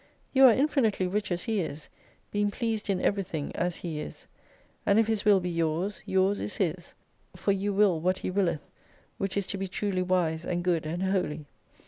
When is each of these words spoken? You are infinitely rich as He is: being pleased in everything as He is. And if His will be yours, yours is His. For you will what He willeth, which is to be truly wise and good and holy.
You 0.33 0.45
are 0.47 0.51
infinitely 0.53 1.05
rich 1.05 1.31
as 1.31 1.43
He 1.43 1.59
is: 1.59 1.87
being 2.31 2.49
pleased 2.49 2.89
in 2.89 2.99
everything 2.99 3.55
as 3.55 3.75
He 3.75 3.99
is. 3.99 4.25
And 4.83 4.97
if 4.97 5.05
His 5.05 5.25
will 5.25 5.39
be 5.39 5.49
yours, 5.51 6.01
yours 6.07 6.39
is 6.39 6.55
His. 6.55 6.95
For 7.35 7.51
you 7.51 7.71
will 7.71 7.99
what 8.01 8.17
He 8.17 8.31
willeth, 8.31 8.65
which 9.19 9.37
is 9.37 9.45
to 9.45 9.59
be 9.59 9.67
truly 9.67 10.01
wise 10.01 10.43
and 10.43 10.63
good 10.63 10.87
and 10.87 11.03
holy. 11.03 11.45